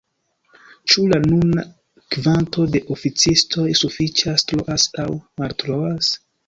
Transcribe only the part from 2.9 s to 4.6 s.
oficistoj sufiĉas,